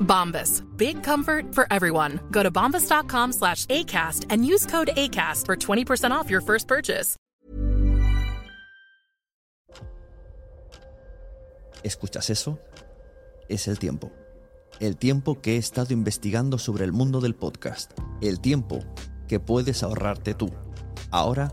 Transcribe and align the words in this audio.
Bombas. 0.00 0.62
Big 0.76 1.02
comfort 1.02 1.54
for 1.54 1.66
everyone. 1.70 2.18
Go 2.30 2.42
to 2.42 2.50
bombas.com 2.50 3.32
slash 3.32 3.66
ACAST 3.66 4.26
and 4.30 4.44
use 4.44 4.66
code 4.66 4.90
ACAST 4.96 5.46
for 5.46 5.56
20% 5.56 6.10
off 6.10 6.28
your 6.28 6.40
first 6.40 6.66
purchase. 6.66 7.16
¿Escuchas 11.84 12.28
eso? 12.30 12.58
Es 13.48 13.68
el 13.68 13.78
tiempo. 13.78 14.10
El 14.80 14.96
tiempo 14.96 15.40
que 15.40 15.54
he 15.54 15.56
estado 15.56 15.94
investigando 15.94 16.58
sobre 16.58 16.84
el 16.84 16.92
mundo 16.92 17.20
del 17.20 17.34
podcast. 17.34 17.92
El 18.20 18.40
tiempo 18.40 18.80
que 19.28 19.40
puedes 19.40 19.82
ahorrarte 19.82 20.34
tú. 20.34 20.52
Ahora 21.10 21.52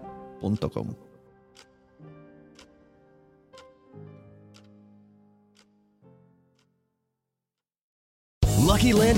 bond.com. 0.41 1.10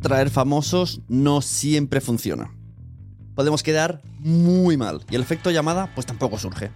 Traer 0.00 0.30
famosos 0.30 1.02
no 1.08 1.42
siempre 1.42 2.00
funciona. 2.00 2.50
Podemos 3.34 3.62
quedar 3.62 4.00
muy 4.18 4.78
mal 4.78 5.04
y 5.10 5.14
el 5.14 5.20
efecto 5.20 5.50
llamada 5.50 5.92
pues 5.94 6.06
tampoco 6.06 6.38
surge. 6.38 6.70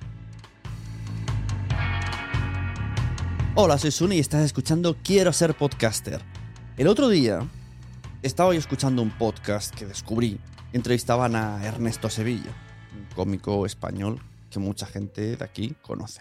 Hola, 3.54 3.78
soy 3.78 3.92
Suni 3.92 4.16
y 4.16 4.20
estás 4.20 4.44
escuchando 4.44 4.98
Quiero 5.02 5.32
ser 5.32 5.56
podcaster. 5.56 6.20
El 6.76 6.86
otro 6.86 7.08
día 7.08 7.48
estaba 8.22 8.52
yo 8.52 8.58
escuchando 8.58 9.00
un 9.00 9.10
podcast 9.10 9.74
que 9.74 9.86
descubrí. 9.86 10.38
Entrevistaban 10.74 11.34
a 11.34 11.64
Ernesto 11.64 12.10
Sevilla, 12.10 12.54
un 12.94 13.06
cómico 13.14 13.64
español 13.64 14.20
que 14.50 14.58
mucha 14.58 14.84
gente 14.84 15.36
de 15.36 15.44
aquí 15.44 15.74
conoce. 15.80 16.20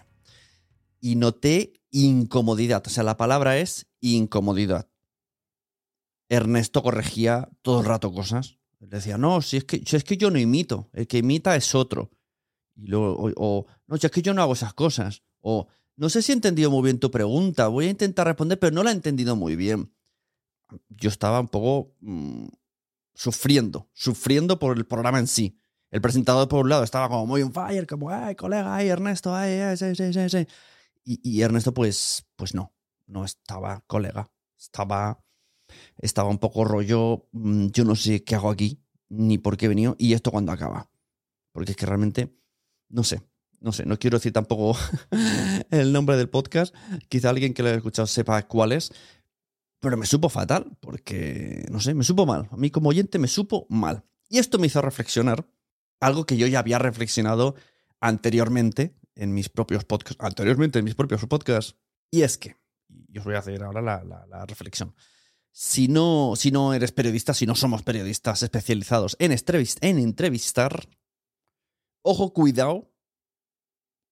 Y 1.01 1.17
noté 1.17 1.73
incomodidad, 1.91 2.81
o 2.85 2.89
sea, 2.89 3.03
la 3.03 3.17
palabra 3.17 3.57
es 3.57 3.87
incomodidad. 3.99 4.87
Ernesto 6.33 6.81
corregía 6.81 7.49
todo 7.61 7.81
el 7.81 7.85
rato 7.85 8.11
cosas. 8.11 8.57
Él 8.79 8.89
decía, 8.89 9.17
no, 9.17 9.41
si 9.41 9.57
es, 9.57 9.65
que, 9.65 9.83
si 9.85 9.95
es 9.95 10.03
que 10.03 10.17
yo 10.17 10.31
no 10.31 10.39
imito, 10.39 10.89
el 10.93 11.07
que 11.07 11.19
imita 11.19 11.55
es 11.55 11.75
otro. 11.75 12.11
Y 12.75 12.87
luego, 12.87 13.13
o, 13.13 13.31
o, 13.35 13.65
no, 13.87 13.97
si 13.97 14.07
es 14.07 14.11
que 14.11 14.21
yo 14.21 14.33
no 14.33 14.41
hago 14.41 14.53
esas 14.53 14.73
cosas. 14.73 15.23
O, 15.41 15.67
no 15.95 16.09
sé 16.09 16.21
si 16.21 16.31
he 16.31 16.35
entendido 16.35 16.71
muy 16.71 16.83
bien 16.83 16.99
tu 16.99 17.11
pregunta, 17.11 17.67
voy 17.67 17.85
a 17.85 17.91
intentar 17.91 18.27
responder, 18.27 18.59
pero 18.59 18.73
no 18.73 18.83
la 18.83 18.89
he 18.89 18.93
entendido 18.93 19.35
muy 19.35 19.55
bien. 19.55 19.93
Yo 20.89 21.09
estaba 21.09 21.39
un 21.39 21.49
poco 21.49 21.95
mmm, 22.01 22.47
sufriendo, 23.13 23.89
sufriendo 23.93 24.57
por 24.57 24.75
el 24.75 24.85
programa 24.85 25.19
en 25.19 25.27
sí. 25.27 25.59
El 25.91 26.01
presentador, 26.01 26.47
por 26.47 26.61
un 26.61 26.69
lado, 26.69 26.83
estaba 26.83 27.07
como 27.07 27.27
muy 27.27 27.43
on 27.43 27.53
fire, 27.53 27.85
como, 27.85 28.09
ay, 28.09 28.35
colega, 28.35 28.75
ay, 28.75 28.87
Ernesto, 28.87 29.35
ay, 29.35 29.59
ay, 29.59 29.77
sí, 29.77 29.95
sí, 29.95 30.11
sí, 30.11 30.29
sí. 30.29 30.47
Y, 31.05 31.19
y 31.21 31.41
Ernesto, 31.41 31.73
pues, 31.73 32.25
pues 32.35 32.55
no, 32.55 32.73
no 33.05 33.23
estaba 33.23 33.81
colega, 33.85 34.31
estaba 34.57 35.23
estaba 35.97 36.29
un 36.29 36.39
poco 36.39 36.65
rollo, 36.65 37.27
mm, 37.31 37.67
yo 37.67 37.85
no 37.85 37.95
sé 37.95 38.23
qué 38.23 38.35
hago 38.35 38.49
aquí, 38.49 38.81
ni 39.09 39.37
por 39.37 39.57
qué 39.57 39.65
he 39.65 39.69
venido, 39.69 39.95
y 39.97 40.13
esto 40.13 40.31
cuando 40.31 40.51
acaba. 40.51 40.89
Porque 41.51 41.71
es 41.71 41.77
que 41.77 41.85
realmente, 41.85 42.35
no 42.89 43.03
sé, 43.03 43.21
no 43.59 43.71
sé, 43.71 43.85
no 43.85 43.97
quiero 43.97 44.17
decir 44.17 44.33
tampoco 44.33 44.77
el 45.71 45.93
nombre 45.93 46.17
del 46.17 46.29
podcast, 46.29 46.75
quizá 47.09 47.29
alguien 47.29 47.53
que 47.53 47.63
lo 47.63 47.69
haya 47.69 47.77
escuchado 47.77 48.07
sepa 48.07 48.45
cuál 48.47 48.73
es, 48.73 48.91
pero 49.79 49.97
me 49.97 50.05
supo 50.05 50.29
fatal, 50.29 50.77
porque, 50.79 51.65
no 51.69 51.79
sé, 51.79 51.93
me 51.93 52.03
supo 52.03 52.25
mal. 52.25 52.47
A 52.51 52.57
mí 52.57 52.71
como 52.71 52.89
oyente 52.89 53.19
me 53.19 53.27
supo 53.27 53.67
mal. 53.69 54.05
Y 54.29 54.39
esto 54.39 54.57
me 54.57 54.67
hizo 54.67 54.81
reflexionar 54.81 55.45
algo 55.99 56.25
que 56.25 56.37
yo 56.37 56.47
ya 56.47 56.59
había 56.59 56.79
reflexionado 56.79 57.55
anteriormente 57.99 58.95
en 59.15 59.33
mis 59.33 59.49
propios 59.49 59.85
podcasts, 59.85 60.23
anteriormente 60.23 60.79
en 60.79 60.85
mis 60.85 60.95
propios 60.95 61.25
podcasts, 61.25 61.75
y 62.11 62.23
es 62.23 62.37
que, 62.37 62.57
y 63.07 63.19
os 63.19 63.25
voy 63.25 63.35
a 63.35 63.39
hacer 63.39 63.63
ahora 63.63 63.81
la, 63.81 64.03
la, 64.03 64.25
la 64.25 64.45
reflexión 64.45 64.93
si 65.55 65.87
no, 65.87 66.33
si 66.35 66.49
no 66.49 66.73
eres 66.73 66.91
periodista, 66.91 67.35
si 67.35 67.45
no 67.45 67.53
somos 67.53 67.83
periodistas 67.83 68.41
especializados 68.41 69.15
en, 69.19 69.31
en 69.81 69.99
entrevistar, 69.99 70.89
ojo, 72.01 72.33
cuidado 72.33 72.91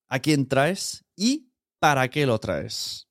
a 0.07 0.19
quién 0.19 0.47
traes 0.47 1.03
y 1.15 1.51
para 1.79 2.09
qué 2.09 2.27
lo 2.27 2.39
traes. 2.39 3.07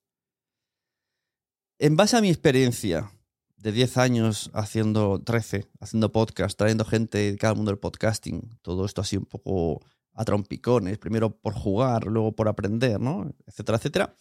En 1.80 1.96
base 1.96 2.16
a 2.16 2.20
mi 2.20 2.28
experiencia 2.28 3.10
de 3.56 3.72
10 3.72 3.96
años 3.96 4.50
haciendo 4.54 5.20
13, 5.20 5.68
haciendo 5.80 6.12
podcast, 6.12 6.56
trayendo 6.56 6.84
gente 6.84 7.18
dedicada 7.18 7.50
al 7.50 7.56
mundo 7.56 7.72
del 7.72 7.80
podcasting, 7.80 8.58
todo 8.62 8.86
esto 8.86 9.00
así 9.00 9.16
un 9.16 9.26
poco 9.26 9.84
a 10.14 10.24
trompicones, 10.24 10.98
primero 10.98 11.36
por 11.36 11.54
jugar, 11.54 12.04
luego 12.04 12.32
por 12.36 12.46
aprender, 12.46 13.00
¿no? 13.00 13.34
Etcétera, 13.46 13.78
etcétera, 13.78 14.16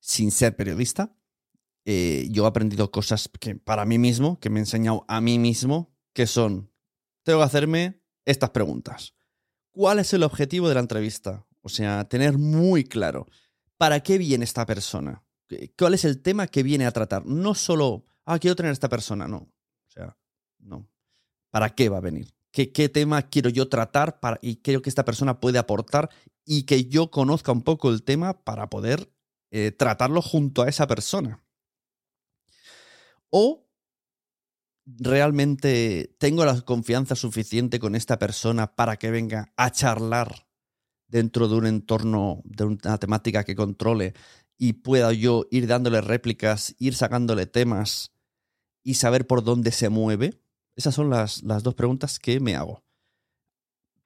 sin 0.00 0.32
ser 0.32 0.56
periodista. 0.56 1.14
Eh, 1.88 2.26
yo 2.32 2.44
he 2.44 2.48
aprendido 2.48 2.90
cosas 2.90 3.30
que 3.38 3.54
para 3.54 3.86
mí 3.86 3.96
mismo, 3.96 4.40
que 4.40 4.50
me 4.50 4.58
he 4.58 4.62
enseñado 4.62 5.04
a 5.06 5.20
mí 5.20 5.38
mismo, 5.38 5.94
que 6.12 6.26
son, 6.26 6.72
tengo 7.22 7.38
que 7.38 7.44
hacerme 7.44 8.02
estas 8.24 8.50
preguntas. 8.50 9.14
¿Cuál 9.70 10.00
es 10.00 10.12
el 10.12 10.24
objetivo 10.24 10.68
de 10.68 10.74
la 10.74 10.80
entrevista? 10.80 11.46
O 11.62 11.68
sea, 11.68 12.08
tener 12.08 12.38
muy 12.38 12.82
claro, 12.82 13.26
¿para 13.78 14.00
qué 14.00 14.18
viene 14.18 14.44
esta 14.44 14.66
persona? 14.66 15.22
¿Cuál 15.78 15.94
es 15.94 16.04
el 16.04 16.20
tema 16.20 16.48
que 16.48 16.64
viene 16.64 16.86
a 16.86 16.90
tratar? 16.90 17.24
No 17.24 17.54
solo, 17.54 18.04
ah, 18.24 18.40
quiero 18.40 18.56
tener 18.56 18.70
a 18.70 18.72
esta 18.72 18.88
persona, 18.88 19.28
no. 19.28 19.36
O 19.36 19.88
sea, 19.88 20.18
no. 20.58 20.88
¿Para 21.50 21.70
qué 21.70 21.88
va 21.88 21.98
a 21.98 22.00
venir? 22.00 22.34
¿Qué, 22.50 22.72
qué 22.72 22.88
tema 22.88 23.22
quiero 23.22 23.48
yo 23.48 23.68
tratar 23.68 24.18
para, 24.18 24.40
y 24.42 24.56
creo 24.56 24.82
que 24.82 24.88
esta 24.88 25.04
persona 25.04 25.38
puede 25.38 25.58
aportar 25.58 26.10
y 26.44 26.64
que 26.64 26.86
yo 26.86 27.12
conozca 27.12 27.52
un 27.52 27.62
poco 27.62 27.90
el 27.90 28.02
tema 28.02 28.42
para 28.42 28.68
poder 28.70 29.12
eh, 29.52 29.70
tratarlo 29.70 30.20
junto 30.20 30.62
a 30.62 30.68
esa 30.68 30.88
persona? 30.88 31.45
O 33.30 33.66
realmente 34.86 36.14
tengo 36.18 36.44
la 36.44 36.60
confianza 36.60 37.16
suficiente 37.16 37.78
con 37.80 37.94
esta 37.94 38.18
persona 38.18 38.74
para 38.74 38.96
que 38.96 39.10
venga 39.10 39.52
a 39.56 39.70
charlar 39.70 40.46
dentro 41.08 41.48
de 41.48 41.56
un 41.56 41.66
entorno, 41.66 42.40
de 42.44 42.64
una 42.64 42.98
temática 42.98 43.44
que 43.44 43.56
controle 43.56 44.14
y 44.58 44.74
pueda 44.74 45.12
yo 45.12 45.46
ir 45.50 45.66
dándole 45.66 46.00
réplicas, 46.00 46.74
ir 46.78 46.94
sacándole 46.94 47.46
temas 47.46 48.12
y 48.82 48.94
saber 48.94 49.26
por 49.26 49.42
dónde 49.42 49.72
se 49.72 49.88
mueve? 49.88 50.40
Esas 50.76 50.94
son 50.94 51.10
las, 51.10 51.42
las 51.42 51.62
dos 51.62 51.74
preguntas 51.74 52.18
que 52.18 52.40
me 52.40 52.54
hago. 52.54 52.84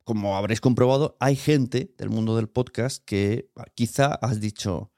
Como 0.04 0.36
habréis 0.36 0.60
comprobado, 0.60 1.16
hay 1.20 1.36
gente 1.36 1.94
del 1.98 2.10
mundo 2.10 2.36
del 2.36 2.48
podcast 2.48 3.04
que 3.04 3.50
quizá 3.74 4.14
has 4.14 4.40
dicho, 4.40 4.90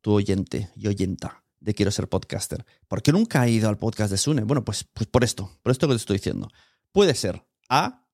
tu 0.00 0.12
oyente 0.12 0.70
y 0.74 0.88
oyenta 0.88 1.44
de 1.60 1.74
Quiero 1.74 1.90
ser 1.90 2.08
podcaster. 2.08 2.64
¿Por 2.86 3.02
qué 3.02 3.12
nunca 3.12 3.40
ha 3.40 3.48
ido 3.48 3.68
al 3.68 3.78
podcast 3.78 4.10
de 4.10 4.18
Sune? 4.18 4.44
Bueno, 4.44 4.64
pues, 4.64 4.84
pues 4.84 5.06
por 5.06 5.24
esto, 5.24 5.50
por 5.62 5.72
esto 5.72 5.86
que 5.86 5.94
te 5.94 5.98
estoy 5.98 6.18
diciendo. 6.18 6.48
Puede 6.92 7.14
ser 7.14 7.44
A, 7.68 8.06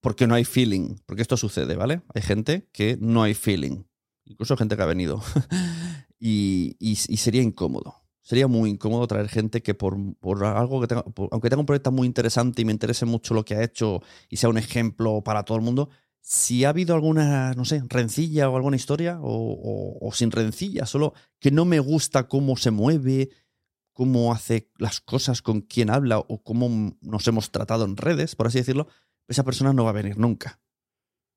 porque 0.00 0.26
no 0.26 0.34
hay 0.34 0.44
feeling, 0.44 0.96
porque 1.06 1.22
esto 1.22 1.36
sucede, 1.36 1.76
¿vale? 1.76 2.02
Hay 2.14 2.22
gente 2.22 2.68
que 2.72 2.98
no 3.00 3.22
hay 3.22 3.34
feeling, 3.34 3.84
incluso 4.24 4.56
gente 4.56 4.76
que 4.76 4.82
ha 4.82 4.86
venido, 4.86 5.22
y, 6.18 6.76
y, 6.78 6.96
sería 6.96 7.42
incómodo. 7.42 7.96
Sería 8.20 8.46
muy 8.46 8.70
incómodo 8.70 9.06
traer 9.06 9.28
gente 9.28 9.62
que 9.62 9.74
por, 9.74 9.96
por 10.18 10.44
algo 10.44 10.80
que 10.80 10.86
tenga, 10.86 11.04
aunque 11.30 11.50
tenga 11.50 11.60
un 11.60 11.66
proyecto 11.66 11.90
muy 11.90 12.06
interesante 12.06 12.62
y 12.62 12.64
me 12.64 12.72
interese 12.72 13.04
mucho 13.04 13.34
lo 13.34 13.44
que 13.44 13.54
ha 13.54 13.64
hecho 13.64 14.00
y 14.28 14.36
sea 14.36 14.48
un 14.48 14.58
ejemplo 14.58 15.22
para 15.22 15.44
todo 15.44 15.56
el 15.56 15.64
mundo, 15.64 15.88
si 16.22 16.64
ha 16.64 16.68
habido 16.68 16.94
alguna, 16.94 17.52
no 17.54 17.64
sé, 17.64 17.82
rencilla 17.88 18.48
o 18.48 18.56
alguna 18.56 18.76
historia, 18.76 19.18
o, 19.20 20.10
sin 20.14 20.30
rencilla, 20.30 20.86
solo 20.86 21.14
que 21.40 21.50
no 21.50 21.64
me 21.64 21.80
gusta 21.80 22.28
cómo 22.28 22.56
se 22.56 22.70
mueve, 22.70 23.30
cómo 23.92 24.32
hace 24.32 24.70
las 24.78 25.00
cosas, 25.00 25.42
con 25.42 25.62
quién 25.62 25.90
habla 25.90 26.20
o 26.20 26.42
cómo 26.42 26.96
nos 27.00 27.26
hemos 27.26 27.50
tratado 27.50 27.84
en 27.84 27.96
redes, 27.96 28.36
por 28.36 28.46
así 28.46 28.58
decirlo, 28.58 28.86
esa 29.26 29.42
persona 29.42 29.72
no 29.72 29.84
va 29.84 29.90
a 29.90 29.94
venir 29.94 30.16
nunca. 30.16 30.60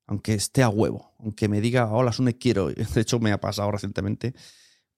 Aunque 0.07 0.35
esté 0.35 0.61
a 0.61 0.69
huevo, 0.69 1.15
aunque 1.17 1.47
me 1.47 1.61
diga, 1.61 1.91
hola, 1.91 2.13
Sune, 2.13 2.37
quiero. 2.37 2.67
De 2.93 3.01
hecho, 3.01 3.19
me 3.19 3.31
ha 3.31 3.39
pasado 3.39 3.71
recientemente 3.71 4.35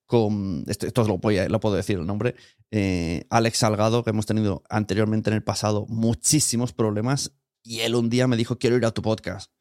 con, 0.05 0.65
esto, 0.67 0.85
esto 0.85 1.07
lo, 1.07 1.17
voy 1.17 1.37
a, 1.37 1.47
lo, 1.47 1.61
puedo 1.61 1.75
decir 1.75 1.97
el 1.97 2.05
nombre, 2.05 2.35
eh, 2.71 3.25
Alex 3.29 3.59
Salgado, 3.59 4.03
que 4.03 4.09
hemos 4.09 4.25
tenido 4.25 4.63
anteriormente 4.69 5.29
en 5.29 5.35
el 5.37 5.43
pasado 5.43 5.85
muchísimos 5.87 6.73
problemas, 6.73 7.31
y 7.63 7.79
él 7.79 7.95
un 7.95 8.09
día 8.09 8.27
me 8.27 8.37
dijo, 8.37 8.57
quiero 8.57 8.75
ir 8.75 8.85
a 8.85 8.91
tu 8.91 9.01
podcast. 9.01 9.51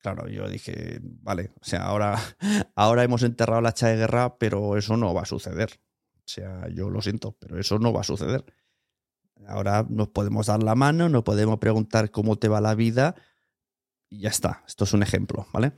Claro, 0.00 0.28
yo 0.28 0.48
dije, 0.48 0.98
vale, 1.02 1.52
o 1.60 1.64
sea, 1.64 1.84
ahora, 1.84 2.18
ahora 2.74 3.04
hemos 3.04 3.22
enterrado 3.22 3.60
la 3.60 3.70
hacha 3.70 3.88
de 3.88 3.96
guerra, 3.96 4.38
pero 4.38 4.76
eso 4.76 4.96
no 4.96 5.12
va 5.12 5.22
a 5.22 5.26
suceder. 5.26 5.80
O 6.16 6.28
sea, 6.32 6.68
yo 6.68 6.88
lo 6.90 7.02
siento, 7.02 7.36
pero 7.38 7.58
eso 7.58 7.78
no 7.78 7.92
va 7.92 8.00
a 8.00 8.04
suceder. 8.04 8.44
Ahora 9.46 9.84
nos 9.88 10.08
podemos 10.08 10.46
dar 10.46 10.62
la 10.62 10.74
mano, 10.74 11.08
nos 11.08 11.22
podemos 11.22 11.58
preguntar 11.58 12.10
cómo 12.10 12.36
te 12.36 12.48
va 12.48 12.60
la 12.60 12.74
vida 12.74 13.14
y 14.08 14.20
ya 14.20 14.28
está. 14.28 14.62
Esto 14.66 14.84
es 14.84 14.92
un 14.92 15.02
ejemplo, 15.02 15.46
¿vale? 15.52 15.72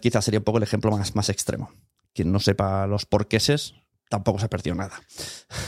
Quizás 0.00 0.24
sería 0.24 0.40
un 0.40 0.44
poco 0.44 0.58
el 0.58 0.64
ejemplo 0.64 0.90
más, 0.90 1.14
más 1.14 1.28
extremo. 1.28 1.70
Quien 2.12 2.32
no 2.32 2.40
sepa 2.40 2.86
los 2.86 3.06
porqueses 3.06 3.74
tampoco 4.08 4.38
se 4.38 4.46
ha 4.46 4.50
perdido 4.50 4.76
nada. 4.76 5.00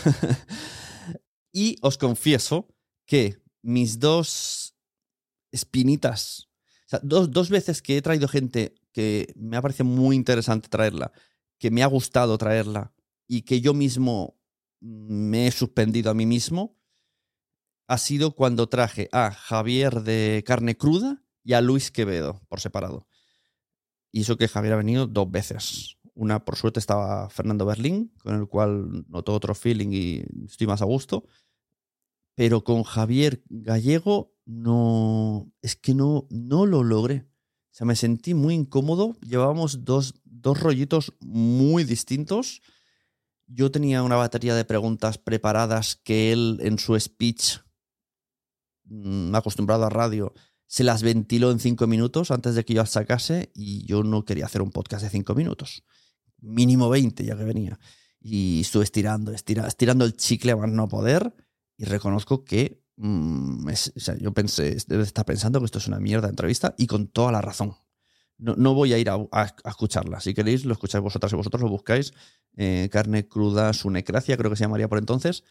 y 1.52 1.76
os 1.82 1.98
confieso 1.98 2.68
que 3.04 3.42
mis 3.62 3.98
dos 3.98 4.76
espinitas 5.50 6.45
dos, 7.02 7.30
dos, 7.30 7.50
veces 7.50 7.82
que 7.82 7.96
he 7.96 8.02
traído 8.02 8.28
gente 8.28 8.74
que 8.92 9.32
me 9.36 9.56
ha 9.56 9.62
parecido 9.62 9.86
muy 9.86 10.16
interesante 10.16 10.68
traerla, 10.68 11.12
que 11.58 11.70
me 11.70 11.82
ha 11.82 11.86
gustado 11.86 12.36
traerla 12.38 12.92
y 13.26 13.42
que 13.42 13.60
yo 13.60 13.74
mismo 13.74 14.38
me 14.80 15.46
he 15.46 15.50
suspendido 15.50 16.10
a 16.10 16.14
mí 16.14 16.26
mismo, 16.26 16.76
ha 17.88 17.98
sido 17.98 18.34
cuando 18.34 18.68
traje 18.68 19.08
a 19.12 19.30
Javier 19.30 20.02
de 20.02 20.42
Carne 20.46 20.76
Cruda 20.76 21.22
y 21.44 21.52
a 21.52 21.60
Luis 21.60 21.90
Quevedo 21.90 22.42
por 22.48 22.60
separado. 22.60 23.06
Y 24.10 24.22
eso 24.22 24.36
que 24.36 24.48
Javier 24.48 24.74
ha 24.74 24.78
venido 24.78 25.06
dos 25.06 25.30
veces. 25.30 25.98
Una, 26.14 26.44
por 26.44 26.56
suerte, 26.56 26.80
estaba 26.80 27.28
Fernando 27.28 27.66
Berlín, 27.66 28.12
con 28.22 28.34
el 28.34 28.48
cual 28.48 29.04
noto 29.08 29.34
otro 29.34 29.54
feeling 29.54 29.90
y 29.92 30.24
estoy 30.46 30.66
más 30.66 30.82
a 30.82 30.86
gusto. 30.86 31.24
Pero 32.36 32.64
con 32.64 32.82
Javier 32.84 33.42
Gallego 33.48 34.36
no, 34.44 35.50
es 35.62 35.74
que 35.74 35.94
no, 35.94 36.28
no 36.30 36.66
lo 36.66 36.84
logré. 36.84 37.26
O 37.70 37.74
sea, 37.76 37.86
me 37.86 37.96
sentí 37.96 38.34
muy 38.34 38.54
incómodo. 38.54 39.16
Llevábamos 39.22 39.84
dos, 39.84 40.20
dos 40.24 40.60
rollitos 40.60 41.14
muy 41.20 41.84
distintos. 41.84 42.60
Yo 43.46 43.70
tenía 43.70 44.02
una 44.02 44.16
batería 44.16 44.54
de 44.54 44.66
preguntas 44.66 45.16
preparadas 45.16 45.96
que 45.96 46.32
él 46.32 46.58
en 46.60 46.78
su 46.78 46.98
speech, 47.00 47.60
mmm, 48.84 49.34
acostumbrado 49.34 49.84
a 49.84 49.90
radio, 49.90 50.34
se 50.66 50.84
las 50.84 51.02
ventiló 51.02 51.50
en 51.50 51.58
cinco 51.58 51.86
minutos 51.86 52.30
antes 52.30 52.54
de 52.54 52.64
que 52.64 52.74
yo 52.74 52.82
las 52.82 52.90
sacase 52.90 53.50
y 53.54 53.86
yo 53.86 54.02
no 54.02 54.24
quería 54.26 54.44
hacer 54.44 54.60
un 54.60 54.72
podcast 54.72 55.04
de 55.04 55.10
cinco 55.10 55.34
minutos. 55.34 55.84
Mínimo 56.40 56.90
20 56.90 57.24
ya 57.24 57.36
que 57.36 57.44
venía. 57.44 57.78
Y 58.20 58.60
estuve 58.60 58.84
estirando, 58.84 59.32
estirando, 59.32 59.68
estirando 59.68 60.04
el 60.04 60.16
chicle 60.16 60.52
a 60.52 60.56
no 60.66 60.86
poder 60.88 61.34
y 61.76 61.84
reconozco 61.84 62.44
que 62.44 62.86
Mm, 62.96 63.68
yo 64.20 64.32
pensé, 64.32 64.76
debe 64.86 65.02
estar 65.02 65.26
pensando 65.26 65.58
que 65.58 65.66
esto 65.66 65.78
es 65.78 65.86
una 65.86 66.00
mierda 66.00 66.28
de 66.28 66.30
entrevista 66.30 66.74
y 66.78 66.86
con 66.86 67.08
toda 67.08 67.30
la 67.32 67.42
razón. 67.42 67.76
No, 68.38 68.54
no 68.56 68.74
voy 68.74 68.92
a 68.92 68.98
ir 68.98 69.08
a, 69.10 69.54
escucharla. 69.64 70.20
Si 70.20 70.34
queréis, 70.34 70.64
lo 70.64 70.72
escucháis 70.72 71.02
vosotras 71.02 71.32
y 71.32 71.36
vosotros 71.36 71.62
lo 71.62 71.68
buscáis. 71.68 72.12
Eh, 72.56 72.88
carne 72.90 73.28
cruda, 73.28 73.72
su 73.72 73.90
necracia, 73.90 74.36
creo 74.36 74.50
que 74.50 74.56
se 74.56 74.64
llamaría 74.64 74.88
por 74.88 74.98
entonces. 74.98 75.44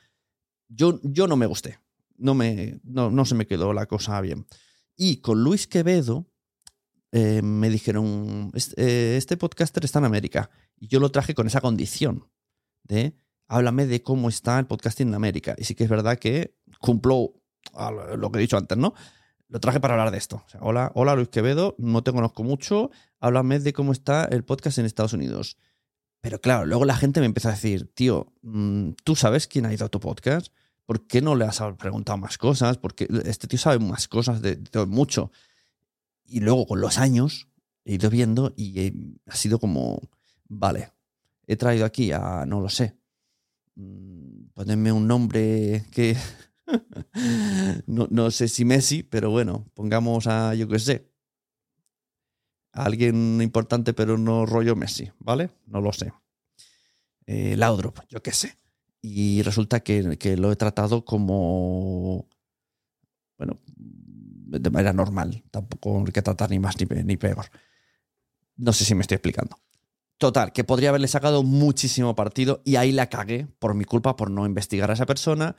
Yo, 0.68 1.00
yo 1.04 1.28
no 1.28 1.36
me 1.36 1.46
gusté. 1.46 1.80
No, 2.18 2.34
me, 2.34 2.80
no, 2.84 3.10
no 3.10 3.26
se 3.26 3.36
me 3.36 3.48
quedó 3.48 3.74
la 3.74 3.88
cosa 3.88 4.20
bien. 4.22 4.46
Y 4.96 5.18
con 5.18 5.44
Luis 5.44 5.68
Quevedo 5.68 6.28
eh, 7.12 7.42
me 7.42 7.70
dijeron, 7.70 8.52
este, 8.54 9.18
este 9.18 9.38
podcaster 9.38 9.84
está 9.84 10.00
en 10.00 10.06
América. 10.06 10.50
Y 10.78 10.88
yo 10.88 11.00
lo 11.00 11.12
traje 11.12 11.36
con 11.36 11.48
esa 11.48 11.62
condición 11.62 12.28
de 12.84 13.16
háblame 13.48 13.86
de 13.86 14.02
cómo 14.02 14.30
está 14.30 14.60
el 14.60 14.66
podcasting 14.66 15.10
en 15.10 15.16
América. 15.16 15.56
Y 15.58 15.64
sí 15.66 15.76
que 15.76 15.84
es 15.84 15.90
verdad 15.90 16.18
que 16.18 16.56
cumplo 16.80 17.34
lo 18.18 18.32
que 18.32 18.40
he 18.40 18.42
dicho 18.42 18.58
antes, 18.58 18.78
¿no? 18.78 18.94
Lo 19.48 19.60
traje 19.60 19.80
para 19.80 19.94
hablar 19.94 20.12
de 20.12 20.18
esto. 20.18 20.44
Hola, 20.60 20.92
hola 20.96 21.16
Luis 21.16 21.30
Quevedo, 21.30 21.76
no 21.78 22.04
te 22.04 22.12
conozco 22.12 22.44
mucho, 22.44 22.90
háblame 23.20 23.60
de 23.60 23.74
cómo 23.74 23.92
está 23.92 24.26
el 24.26 24.44
podcast 24.44 24.80
en 24.80 24.86
Estados 24.86 25.14
Unidos. 25.14 25.58
Pero 26.22 26.42
claro, 26.42 26.66
luego 26.66 26.86
la 26.86 26.96
gente 26.96 27.20
me 27.20 27.28
empieza 27.28 27.50
a 27.50 27.52
decir, 27.52 27.92
tío, 27.94 28.34
mm, 28.42 28.92
¿tú 29.04 29.16
sabes 29.16 29.46
quién 29.48 29.66
ha 29.66 29.74
ido 29.74 29.86
a 29.86 29.90
tu 29.90 30.00
podcast? 30.00 30.48
¿Por 30.86 31.06
qué 31.06 31.22
no 31.22 31.36
le 31.36 31.46
has 31.46 31.62
preguntado 31.78 32.18
más 32.18 32.38
cosas? 32.38 32.78
Porque 32.78 33.08
este 33.26 33.48
tío 33.48 33.60
sabe 33.60 33.80
más 33.80 34.08
cosas 34.08 34.42
de, 34.42 34.56
de 34.56 34.86
mucho. 34.86 35.32
Y 36.26 36.40
luego 36.40 36.66
con 36.66 36.82
los 36.82 36.98
años 36.98 37.48
he 37.84 37.94
ido 37.94 38.10
viendo 38.10 38.54
y 38.56 38.80
he, 38.80 38.94
ha 39.28 39.36
sido 39.36 39.60
como, 39.60 40.02
vale, 40.48 40.92
he 41.46 41.56
traído 41.56 41.86
aquí 41.86 42.12
a, 42.12 42.46
no 42.48 42.60
lo 42.62 42.70
sé, 42.70 42.96
ponerme 44.54 44.92
un 44.92 45.08
nombre 45.08 45.86
que 45.92 46.16
no, 47.88 48.08
no, 48.10 48.32
sé 48.32 48.48
si 48.48 48.66
Messi, 48.66 49.04
pero 49.04 49.30
bueno, 49.30 49.66
pongamos 49.74 50.28
a, 50.28 50.56
yo 50.56 50.68
qué 50.68 50.80
sé, 50.80 51.12
a 52.72 52.86
alguien 52.86 53.42
importante, 53.42 53.94
pero 53.94 54.18
no 54.18 54.46
rollo 54.46 54.76
Messi, 54.76 55.12
¿vale? 55.20 55.50
No 55.66 55.82
lo 55.82 55.94
sé. 55.94 56.12
Eh, 57.26 57.56
Laudrup, 57.58 58.00
yo 58.10 58.22
qué 58.22 58.32
sé. 58.32 58.58
Y 59.02 59.42
resulta 59.44 59.82
que, 59.82 60.18
que, 60.18 60.36
lo 60.36 60.52
he 60.52 60.56
tratado 60.56 61.06
como, 61.06 62.28
bueno, 63.38 63.60
de 63.68 64.70
manera 64.70 64.94
normal. 64.94 65.44
Tampoco 65.52 66.00
hay 66.00 66.12
que 66.12 66.22
tratar 66.22 66.50
ni 66.50 66.60
más 66.60 66.76
ni 66.80 67.18
peor. 67.18 67.46
No 68.58 68.74
sé 68.74 68.84
si 68.84 68.96
me 68.96 69.02
estoy 69.02 69.16
explicando. 69.16 69.58
Total, 70.18 70.54
que 70.54 70.64
podría 70.64 70.90
haberle 70.90 71.10
sacado 71.10 71.44
muchísimo 71.44 72.16
partido 72.16 72.62
y 72.64 72.78
ahí 72.78 72.92
la 72.92 73.10
cagué 73.10 73.48
por 73.60 73.74
mi 73.74 73.84
culpa, 73.84 74.16
por 74.16 74.32
no 74.32 74.46
investigar 74.46 74.90
a 74.90 74.94
esa 74.94 75.06
persona 75.06 75.58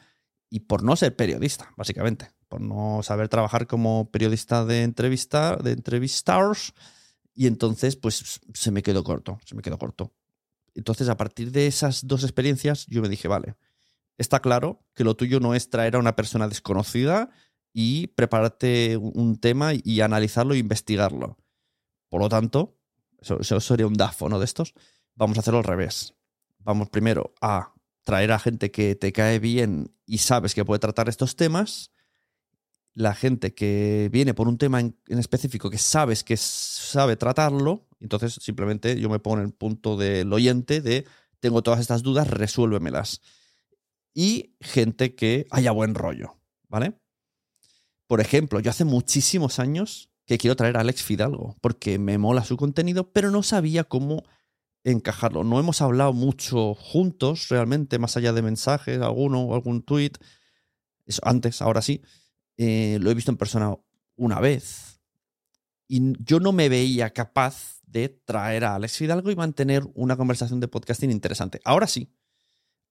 y 0.48 0.60
por 0.60 0.82
no 0.82 0.96
ser 0.96 1.14
periodista, 1.14 1.72
básicamente. 1.76 2.30
Por 2.48 2.62
no 2.62 3.02
saber 3.02 3.28
trabajar 3.28 3.66
como 3.66 4.10
periodista 4.10 4.64
de 4.64 4.82
entrevista, 4.82 5.56
de 5.56 5.72
entrevistars. 5.72 6.72
Y 7.34 7.48
entonces, 7.48 7.96
pues 7.96 8.40
se 8.54 8.70
me 8.70 8.82
quedó 8.82 9.04
corto, 9.04 9.38
se 9.44 9.54
me 9.54 9.62
quedó 9.62 9.78
corto. 9.78 10.14
Entonces, 10.74 11.08
a 11.10 11.16
partir 11.16 11.52
de 11.52 11.66
esas 11.66 12.06
dos 12.06 12.22
experiencias, 12.22 12.86
yo 12.86 13.02
me 13.02 13.08
dije, 13.08 13.28
vale, 13.28 13.56
está 14.16 14.40
claro 14.40 14.84
que 14.94 15.04
lo 15.04 15.16
tuyo 15.16 15.38
no 15.38 15.54
es 15.54 15.68
traer 15.68 15.96
a 15.96 15.98
una 15.98 16.16
persona 16.16 16.48
desconocida 16.48 17.30
y 17.74 18.06
prepararte 18.08 18.96
un 18.96 19.38
tema 19.38 19.72
y 19.74 20.00
analizarlo 20.00 20.54
e 20.54 20.58
investigarlo. 20.58 21.36
Por 22.08 22.22
lo 22.22 22.28
tanto, 22.30 22.75
sería 23.60 23.86
un 23.86 23.94
DAFO, 23.94 24.28
¿no? 24.28 24.38
De 24.38 24.44
estos. 24.44 24.74
Vamos 25.14 25.36
a 25.36 25.40
hacerlo 25.40 25.58
al 25.58 25.64
revés. 25.64 26.14
Vamos 26.58 26.88
primero 26.90 27.34
a 27.40 27.72
traer 28.04 28.32
a 28.32 28.38
gente 28.38 28.70
que 28.70 28.94
te 28.94 29.12
cae 29.12 29.38
bien 29.38 29.92
y 30.06 30.18
sabes 30.18 30.54
que 30.54 30.64
puede 30.64 30.78
tratar 30.78 31.08
estos 31.08 31.36
temas. 31.36 31.90
La 32.94 33.14
gente 33.14 33.54
que 33.54 34.08
viene 34.12 34.32
por 34.32 34.48
un 34.48 34.58
tema 34.58 34.80
en, 34.80 34.96
específico 35.08 35.70
que 35.70 35.78
sabes 35.78 36.24
que 36.24 36.36
sabe 36.36 37.16
tratarlo. 37.16 37.88
Entonces, 38.00 38.34
simplemente 38.34 38.98
yo 39.00 39.10
me 39.10 39.18
pongo 39.18 39.38
en 39.38 39.46
el 39.46 39.52
punto 39.52 39.96
del 39.96 40.32
oyente 40.32 40.80
de 40.80 41.04
tengo 41.40 41.62
todas 41.62 41.80
estas 41.80 42.02
dudas, 42.02 42.28
resuélvemelas. 42.28 43.20
Y 44.14 44.56
gente 44.60 45.14
que 45.14 45.46
haya 45.50 45.72
buen 45.72 45.94
rollo, 45.94 46.38
¿vale? 46.68 46.98
Por 48.06 48.20
ejemplo, 48.20 48.60
yo 48.60 48.70
hace 48.70 48.84
muchísimos 48.84 49.58
años 49.58 50.10
que 50.26 50.38
quiero 50.38 50.56
traer 50.56 50.76
a 50.76 50.80
Alex 50.80 51.02
Fidalgo, 51.02 51.56
porque 51.60 51.98
me 51.98 52.18
mola 52.18 52.44
su 52.44 52.56
contenido, 52.56 53.12
pero 53.12 53.30
no 53.30 53.42
sabía 53.42 53.84
cómo 53.84 54.24
encajarlo. 54.82 55.44
No 55.44 55.58
hemos 55.58 55.80
hablado 55.82 56.12
mucho 56.12 56.74
juntos, 56.74 57.48
realmente, 57.48 57.98
más 57.98 58.16
allá 58.16 58.32
de 58.32 58.42
mensajes, 58.42 59.00
alguno 59.00 59.42
o 59.42 59.54
algún 59.54 59.82
tweet. 59.82 60.12
Eso, 61.06 61.20
antes, 61.24 61.62
ahora 61.62 61.82
sí. 61.82 62.02
Eh, 62.56 62.98
lo 63.00 63.10
he 63.10 63.14
visto 63.14 63.30
en 63.30 63.36
persona 63.36 63.76
una 64.16 64.40
vez. 64.40 65.00
Y 65.88 66.12
yo 66.24 66.40
no 66.40 66.52
me 66.52 66.68
veía 66.68 67.10
capaz 67.10 67.80
de 67.86 68.08
traer 68.08 68.64
a 68.64 68.74
Alex 68.74 68.96
Fidalgo 68.96 69.30
y 69.30 69.36
mantener 69.36 69.84
una 69.94 70.16
conversación 70.16 70.58
de 70.60 70.68
podcasting 70.68 71.10
interesante. 71.10 71.60
Ahora 71.64 71.86
sí. 71.86 72.12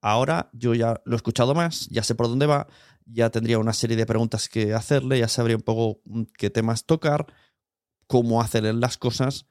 Ahora 0.05 0.51
yo 0.53 0.75
ya 0.75 1.01
lo 1.03 1.13
he 1.13 1.15
escuchado 1.15 1.55
más, 1.55 1.87
ya 1.89 2.03
sé 2.03 2.13
por 2.13 2.27
dónde 2.27 2.45
va, 2.45 2.67
ya 3.07 3.31
tendría 3.31 3.57
una 3.57 3.73
serie 3.73 3.97
de 3.97 4.05
preguntas 4.05 4.49
que 4.49 4.75
hacerle, 4.75 5.17
ya 5.17 5.27
sabría 5.27 5.55
un 5.55 5.63
poco 5.63 5.99
qué 6.37 6.51
temas 6.51 6.85
tocar, 6.85 7.25
cómo 8.05 8.39
hacer 8.39 8.65
las 8.75 8.99
cosas, 8.99 9.47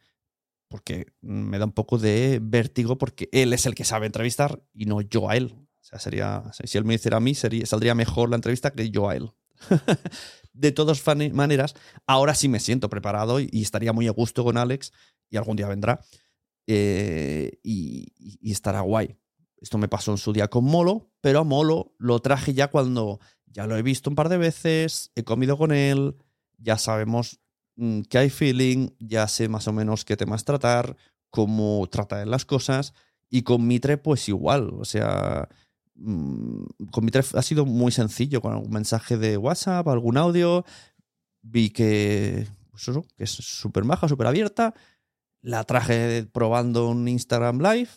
porque 0.69 1.07
me 1.23 1.59
da 1.59 1.65
un 1.65 1.73
poco 1.73 1.99
de 1.99 2.39
vértigo 2.41 2.99
porque 2.99 3.29
él 3.33 3.53
es 3.53 3.67
el 3.67 3.75
que 3.75 3.85
sabe 3.85 4.07
entrevistar 4.07 4.63
y 4.73 4.87
no 4.87 5.01
yo 5.01 5.29
a 5.29 5.37
él. 5.37 5.57
O 5.57 5.83
sea, 5.83 5.99
sería, 5.99 6.45
si 6.53 6.79
él 6.79 6.85
me 6.85 6.95
hiciera 6.95 7.17
a 7.17 7.21
mí, 7.21 7.35
saldría 7.35 7.97
mejor 7.97 8.31
la 8.31 8.37
entrevista 8.37 8.71
que 8.71 8.91
yo 8.91 9.09
a 9.09 9.17
él. 9.17 9.33
de 10.53 10.71
todas 10.71 11.03
maneras, 11.33 11.75
ahora 12.07 12.37
sí 12.37 12.49
me 12.49 12.61
siento 12.61 12.89
preparado 12.89 13.41
y, 13.41 13.51
estaría 13.55 13.93
muy 13.93 14.07
a 14.07 14.13
gusto 14.13 14.45
con 14.45 14.57
Alex 14.57 14.93
y 15.31 15.37
algún 15.37 15.57
día 15.57 15.67
vendrá 15.67 16.01
eh, 16.69 17.59
y 17.65 18.53
estará 18.53 18.83
guay. 18.83 19.17
Esto 19.61 19.79
me 19.79 19.89
pasó 19.89 20.11
en 20.11 20.19
su 20.19 20.33
día 20.33 20.49
con 20.49 20.65
Molo, 20.65 21.11
pero 21.21 21.41
a 21.41 21.45
Molo 21.45 21.95
lo 21.99 22.21
traje 22.21 22.55
ya 22.55 22.69
cuando 22.69 23.21
ya 23.47 23.67
lo 23.67 23.77
he 23.77 23.83
visto 23.83 24.11
un 24.11 24.17
par 24.17 24.29
de 24.29 24.37
veces, 24.37 25.13
he 25.15 25.23
comido 25.23 25.57
con 25.57 25.73
él, 25.73 26.17
ya 26.59 26.77
sabemos 26.77 27.41
mm, 27.77 28.03
que 28.03 28.19
hay 28.19 28.31
feeling, 28.31 28.91
ya 28.99 29.29
sé 29.29 29.49
más 29.49 29.69
o 29.69 29.73
menos 29.73 30.05
qué 30.05 30.17
temas 30.17 30.45
tratar, 30.45 30.97
cómo 31.31 31.87
tratar 31.91 32.27
las 32.27 32.45
cosas. 32.45 32.95
Y 33.31 33.43
con 33.43 33.67
Mitre, 33.67 33.97
pues 33.97 34.29
igual. 34.29 34.71
O 34.79 34.85
sea, 34.85 35.49
mm, 35.95 36.65
con 36.91 37.05
Mitre 37.05 37.23
ha 37.35 37.43
sido 37.43 37.65
muy 37.65 37.93
sencillo, 37.93 38.41
con 38.41 38.53
algún 38.53 38.73
mensaje 38.73 39.17
de 39.17 39.37
WhatsApp, 39.37 39.87
algún 39.89 40.17
audio. 40.17 40.65
Vi 41.43 41.71
que, 41.71 42.47
pues 42.71 42.89
eso, 42.89 43.05
que 43.17 43.25
es 43.25 43.31
súper 43.31 43.85
maja, 43.85 44.09
súper 44.09 44.27
abierta. 44.27 44.75
La 45.43 45.65
traje 45.65 46.25
probando 46.33 46.89
un 46.89 47.07
Instagram 47.07 47.61
Live 47.61 47.91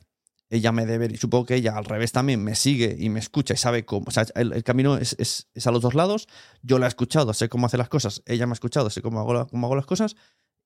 ella 0.50 0.72
me 0.72 0.86
debe, 0.86 1.10
y 1.12 1.18
supongo 1.18 1.46
que 1.46 1.56
ella 1.56 1.78
al 1.78 1.86
revés 1.86 2.12
también 2.12 2.44
me 2.44 2.56
sigue 2.56 2.96
y 2.98 3.10
me 3.10 3.20
escucha 3.20 3.54
y 3.54 3.58
sabe 3.58 3.86
cómo, 3.86 4.06
o 4.08 4.12
sea, 4.12 4.26
el, 4.36 4.64
camino 4.64 4.98
es, 4.98 5.16
es, 5.20 5.68
a 5.68 5.72
los 5.72 5.82
dos 5.82 5.94
lados, 5.94 6.28
yo 6.62 6.80
la 6.80 6.86
he 6.86 6.90
escuchado, 6.90 7.34
sé 7.34 7.50
cómo 7.50 7.66
hace 7.66 7.78
las 7.78 7.90
cosas, 7.90 8.24
ella 8.26 8.46
me 8.48 8.52
ha 8.52 8.54
escuchado, 8.54 8.90
sé 8.90 9.02
cómo 9.02 9.20
hago, 9.20 9.48
cómo 9.48 9.68
hago 9.68 9.76
las 9.76 9.86
cosas 9.86 10.16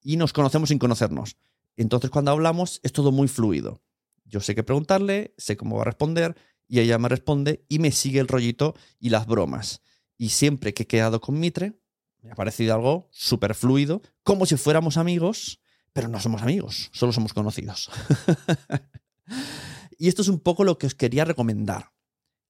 y 0.04 0.18
nos 0.18 0.34
conocemos 0.34 0.70
sin 0.70 0.80
conocernos. 0.80 1.38
Entonces 1.78 2.10
cuando 2.10 2.32
hablamos 2.32 2.80
es 2.84 2.92
todo 2.92 3.12
muy 3.12 3.28
fluido. 3.28 3.82
Yo 4.26 4.40
sé 4.40 4.56
qué 4.56 4.64
preguntarle, 4.64 5.34
sé 5.38 5.58
cómo 5.58 5.78
va 5.78 5.82
a 5.82 5.86
responder 5.86 6.36
y 6.68 6.80
ella 6.80 6.98
me 6.98 7.10
responde 7.10 7.66
y 7.68 7.80
me 7.80 7.92
sigue 7.92 8.20
el 8.20 8.28
rollito 8.28 8.76
y 9.00 9.10
las 9.10 9.26
bromas. 9.26 9.82
Y 10.18 10.30
siempre 10.30 10.74
que 10.74 10.84
he 10.84 10.88
quedado 10.88 11.20
con 11.20 11.40
Mitre, 11.40 11.74
me 12.22 12.32
ha 12.32 12.36
parecido 12.36 12.76
algo 12.76 13.10
súper 13.12 13.56
fluido, 13.56 14.02
como 14.24 14.46
si 14.46 14.56
fuéramos 14.56 14.98
amigos, 14.98 15.60
pero 15.92 16.08
no 16.08 16.20
somos 16.20 16.44
amigos, 16.44 16.90
solo 16.94 17.12
somos 17.12 17.34
conocidos. 17.34 17.90
Y 20.02 20.08
esto 20.08 20.24
es 20.24 20.30
un 20.30 20.40
poco 20.40 20.64
lo 20.64 20.80
que 20.80 20.88
os 20.88 20.96
quería 20.96 21.26
recomendar, 21.26 21.94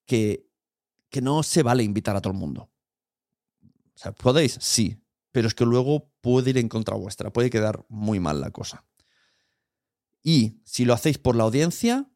que, 0.05 0.49
que 1.09 1.21
no 1.21 1.43
se 1.43 1.63
vale 1.63 1.83
invitar 1.83 2.15
a 2.15 2.21
todo 2.21 2.31
el 2.31 2.39
mundo. 2.39 2.71
Podéis, 4.23 4.57
sí, 4.61 5.03
pero 5.33 5.49
es 5.49 5.53
que 5.53 5.65
luego 5.65 6.13
puede 6.21 6.51
ir 6.51 6.57
en 6.59 6.69
contra 6.69 6.95
vuestra, 6.95 7.33
puede 7.33 7.49
quedar 7.49 7.85
muy 7.89 8.21
mal 8.21 8.39
la 8.39 8.51
cosa. 8.51 8.85
Y 10.23 10.61
si 10.63 10.85
lo 10.85 10.93
hacéis 10.93 11.17
por 11.17 11.35
la 11.35 11.43
audiencia, 11.43 12.09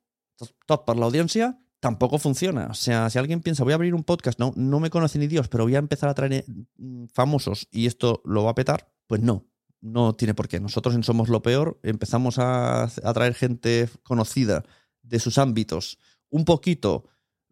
top 0.68 0.86
por 0.86 0.96
la 0.96 1.06
audiencia, 1.06 1.60
tampoco 1.82 2.18
funciona. 2.18 2.68
O 2.68 2.74
sea, 2.74 3.10
si 3.10 3.20
alguien 3.20 3.42
piensa, 3.42 3.66
voy 3.66 3.74
a 3.74 3.76
abrir 3.76 3.94
un 3.94 4.06
podcast, 4.06 4.40
no, 4.40 4.54
no 4.56 4.80
me 4.80 4.90
conoce 4.90 5.20
ni 5.20 5.28
Dios, 5.28 5.50
pero 5.50 5.66
voy 5.66 5.76
a 5.76 5.80
empezar 5.80 6.08
a 6.08 6.14
traer 6.14 6.46
mm, 6.78 7.08
famosos 7.08 7.68
y 7.72 7.88
esto 7.88 8.22
lo 8.24 8.46
va 8.46 8.52
a 8.52 8.56
petar, 8.56 8.90
pues 9.06 9.20
no, 9.20 9.46
no 9.82 10.14
tiene 10.14 10.34
por 10.34 10.48
qué. 10.48 10.62
Nosotros 10.62 10.96
en 10.96 11.04
Somos 11.04 11.28
lo 11.28 11.42
Peor 11.42 11.78
empezamos 11.84 12.40
a, 12.40 12.84
a 12.84 13.14
traer 13.14 13.34
gente 13.34 13.90
conocida 14.04 14.64
de 15.08 15.20
sus 15.20 15.38
ámbitos 15.38 15.98
un 16.30 16.46
poquito 16.46 17.06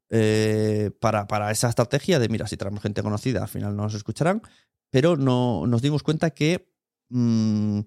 eh, 0.10 0.92
para, 1.00 1.26
para, 1.26 1.50
esa 1.52 1.70
estrategia 1.70 2.20
de, 2.20 2.30
mira, 2.30 2.48
si 2.48 2.58
traemos 2.58 2.84
gente 2.84 3.02
conocida, 3.02 3.42
al 3.42 3.48
final 3.48 3.76
no 3.76 3.84
nos 3.84 3.96
escucharán, 3.96 4.42
pero 4.90 5.18
no, 5.18 5.66
nos 5.66 5.82
dimos 5.82 6.04
cuenta 6.04 6.30
que, 6.32 6.72
mm, 7.10 7.80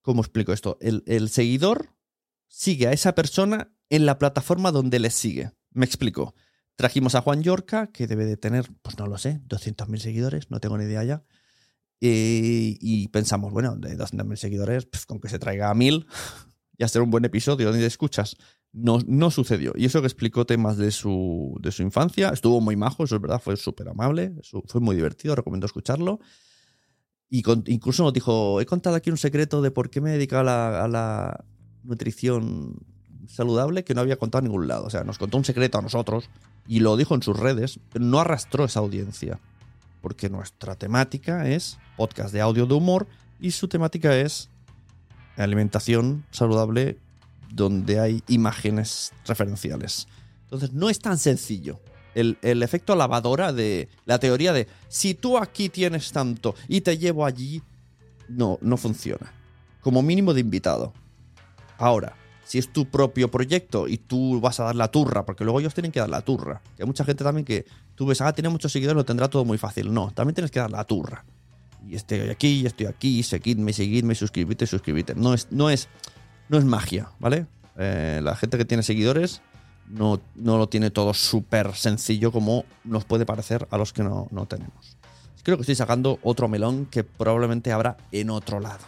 ¿cómo 0.00 0.22
explico 0.22 0.54
esto? 0.54 0.78
El, 0.80 1.28
seguidor 1.28 1.94
sigue 2.46 2.86
a 2.86 2.92
esa 2.92 3.14
persona 3.14 3.70
en 3.90 4.06
la 4.06 4.18
plataforma 4.18 4.72
donde 4.72 4.98
le 4.98 5.10
sigue. 5.10 5.52
Me 5.72 5.84
explico. 5.84 6.34
Trajimos 6.74 7.14
a 7.14 7.20
Juan 7.20 7.42
Yorca, 7.42 7.88
que 7.92 8.06
debe 8.06 8.24
de 8.24 8.38
tener, 8.38 8.70
pues 8.80 8.98
no 8.98 9.06
lo 9.06 9.18
sé, 9.18 9.40
200.000 9.46 9.98
seguidores, 9.98 10.50
no 10.50 10.60
tengo 10.60 10.78
ni 10.78 10.84
idea 10.84 11.04
ya. 11.04 11.24
Eh, 12.00 12.78
y 12.80 13.08
pensamos, 13.08 13.52
bueno, 13.52 13.76
de 13.76 13.98
200.000 13.98 14.36
seguidores, 14.36 14.86
pues 14.86 15.04
con 15.04 15.20
que 15.20 15.28
se 15.28 15.38
traiga 15.38 15.68
a 15.68 15.74
1.000, 15.74 16.06
ya 16.78 16.88
será 16.88 17.02
un 17.02 17.10
buen 17.10 17.24
episodio 17.24 17.70
donde 17.70 17.84
escuchas 17.86 18.36
no, 18.72 18.98
no 19.06 19.30
sucedió. 19.30 19.72
Y 19.76 19.86
eso 19.86 20.00
que 20.00 20.06
explicó 20.06 20.46
temas 20.46 20.76
de 20.76 20.90
su, 20.90 21.56
de 21.60 21.72
su 21.72 21.82
infancia, 21.82 22.30
estuvo 22.30 22.60
muy 22.60 22.76
majo, 22.76 23.04
eso 23.04 23.16
es 23.16 23.20
verdad, 23.20 23.40
fue 23.42 23.56
súper 23.56 23.88
amable, 23.88 24.34
fue 24.66 24.80
muy 24.80 24.94
divertido, 24.94 25.34
recomiendo 25.34 25.66
escucharlo. 25.66 26.20
Y 27.30 27.42
incluso 27.66 28.04
nos 28.04 28.12
dijo, 28.12 28.60
he 28.60 28.66
contado 28.66 28.96
aquí 28.96 29.10
un 29.10 29.18
secreto 29.18 29.60
de 29.60 29.70
por 29.70 29.90
qué 29.90 30.00
me 30.00 30.10
he 30.10 30.12
dedicado 30.14 30.42
a 30.48 30.88
la, 30.88 31.28
a 31.32 31.44
nutrición 31.82 32.76
saludable 33.26 33.84
que 33.84 33.94
no 33.94 34.00
había 34.00 34.16
contado 34.16 34.40
en 34.40 34.50
ningún 34.50 34.68
lado. 34.68 34.86
O 34.86 34.90
sea, 34.90 35.04
nos 35.04 35.18
contó 35.18 35.36
un 35.36 35.44
secreto 35.44 35.78
a 35.78 35.82
nosotros 35.82 36.30
y 36.66 36.80
lo 36.80 36.96
dijo 36.96 37.14
en 37.14 37.22
sus 37.22 37.38
redes, 37.38 37.80
pero 37.92 38.04
no 38.04 38.20
arrastró 38.20 38.64
esa 38.64 38.80
audiencia. 38.80 39.40
Porque 40.00 40.30
nuestra 40.30 40.76
temática 40.76 41.48
es 41.48 41.78
podcast 41.96 42.32
de 42.32 42.40
audio 42.40 42.66
de 42.66 42.74
humor 42.74 43.06
y 43.40 43.50
su 43.50 43.68
temática 43.68 44.16
es 44.16 44.48
alimentación 45.44 46.24
saludable 46.30 46.98
donde 47.50 48.00
hay 48.00 48.22
imágenes 48.28 49.12
referenciales. 49.26 50.08
Entonces 50.44 50.72
no 50.72 50.90
es 50.90 50.98
tan 50.98 51.18
sencillo. 51.18 51.80
El, 52.14 52.36
efecto 52.62 52.96
lavadora 52.96 53.52
de 53.52 53.88
la 54.04 54.18
teoría 54.18 54.52
de 54.52 54.66
si 54.88 55.14
tú 55.14 55.38
aquí 55.38 55.68
tienes 55.68 56.10
tanto 56.10 56.56
y 56.66 56.80
te 56.80 56.98
llevo 56.98 57.24
allí, 57.24 57.62
no, 58.28 58.58
no 58.60 58.76
funciona. 58.76 59.32
Como 59.80 60.02
mínimo 60.02 60.34
de 60.34 60.40
invitado. 60.40 60.92
Ahora, 61.78 62.16
si 62.44 62.58
es 62.58 62.72
tu 62.72 62.86
propio 62.86 63.30
proyecto 63.30 63.86
y 63.86 63.98
tú 63.98 64.40
vas 64.40 64.58
a 64.58 64.64
dar 64.64 64.74
la 64.74 64.90
turra, 64.90 65.24
porque 65.24 65.44
luego 65.44 65.60
ellos 65.60 65.74
tienen 65.74 65.92
que 65.92 66.00
dar 66.00 66.08
la 66.08 66.22
turra. 66.22 66.60
Hay 66.78 66.86
mucha 66.86 67.04
gente 67.04 67.22
también 67.22 67.44
que 67.44 67.66
tú 67.94 68.06
ves, 68.06 68.20
ah, 68.20 68.32
tiene 68.32 68.48
muchos 68.48 68.72
seguidores, 68.72 68.96
lo 68.96 69.04
tendrá 69.04 69.28
todo 69.28 69.44
muy 69.44 69.58
fácil. 69.58 69.92
No, 69.92 70.10
también 70.10 70.34
tienes 70.34 70.50
que 70.50 70.58
dar 70.58 70.70
la 70.70 70.82
turra. 70.84 71.24
Y 71.86 71.96
estoy 71.96 72.20
aquí, 72.30 72.60
y 72.60 72.66
estoy 72.66 72.86
aquí, 72.86 73.22
seguidme, 73.22 73.72
seguidme, 73.72 74.14
suscribite, 74.14 74.66
suscribite. 74.66 75.14
No 75.14 75.34
es, 75.34 75.48
no 75.50 75.70
es 75.70 75.88
no 76.48 76.58
es 76.58 76.64
magia, 76.64 77.10
¿vale? 77.18 77.46
Eh, 77.76 78.20
la 78.22 78.34
gente 78.34 78.58
que 78.58 78.64
tiene 78.64 78.82
seguidores 78.82 79.42
no, 79.88 80.20
no 80.34 80.58
lo 80.58 80.68
tiene 80.68 80.90
todo 80.90 81.14
súper 81.14 81.74
sencillo 81.74 82.32
como 82.32 82.64
nos 82.84 83.04
puede 83.04 83.26
parecer 83.26 83.68
a 83.70 83.78
los 83.78 83.92
que 83.92 84.02
no, 84.02 84.28
no 84.30 84.46
tenemos. 84.46 84.96
Creo 85.42 85.56
que 85.56 85.62
estoy 85.62 85.76
sacando 85.76 86.18
otro 86.22 86.48
melón 86.48 86.86
que 86.86 87.04
probablemente 87.04 87.72
habrá 87.72 87.96
en 88.12 88.30
otro 88.30 88.60
lado. 88.60 88.84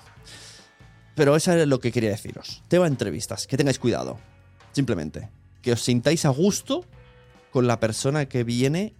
Pero 1.14 1.37
eso 1.37 1.52
es 1.52 1.66
lo 1.66 1.80
que 1.80 1.92
quería 1.92 2.11
deciros. 2.11 2.62
Tema 2.68 2.87
entrevistas, 2.87 3.47
que 3.47 3.56
tengáis 3.56 3.78
cuidado. 3.78 4.18
Simplemente. 4.73 5.28
Que 5.62 5.73
os 5.73 5.82
sintáis 5.82 6.25
a 6.25 6.30
gusto 6.30 6.85
con 7.50 7.66
la 7.66 7.80
persona 7.80 8.26
que 8.26 8.44
viene 8.44 8.94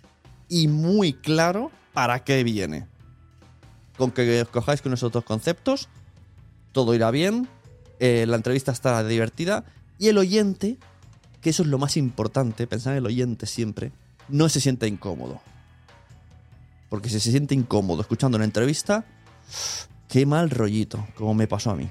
y 0.49 0.69
muy 0.69 1.15
claro 1.15 1.71
para 1.93 2.25
qué 2.25 2.45
viene. 2.45 2.87
Con 4.01 4.13
que 4.13 4.47
cojáis 4.51 4.81
con 4.81 4.95
esos 4.95 5.13
dos 5.13 5.25
conceptos, 5.25 5.91
todo 6.73 6.95
irá 6.95 7.11
bien, 7.11 7.47
eh, 7.99 8.25
la 8.27 8.37
entrevista 8.37 8.73
estará 8.73 9.05
divertida 9.05 9.67
y 9.99 10.09
el 10.09 10.17
oyente, 10.17 10.79
que 11.43 11.51
eso 11.51 11.65
es 11.65 11.69
lo 11.69 11.77
más 11.77 11.99
importante, 11.99 12.67
pensar 12.67 12.95
en 12.95 13.01
el 13.01 13.07
oyente 13.07 13.45
siempre, 13.45 13.93
no 14.31 14.49
se 14.49 14.59
siente 14.59 14.87
incómodo. 14.87 15.43
Porque 16.89 17.11
si 17.11 17.21
se 17.21 17.31
siente 17.31 17.55
incómodo 17.55 18.01
escuchando 18.01 18.37
una 18.37 18.47
entrevista, 18.47 19.05
qué 20.09 20.25
mal 20.25 20.49
rollito, 20.49 21.07
como 21.15 21.35
me 21.35 21.47
pasó 21.47 21.73
a 21.73 21.77
mí. 21.77 21.91